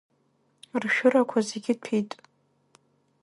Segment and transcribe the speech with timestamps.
[0.81, 2.11] Ршәырақәа зегьы ҭәит.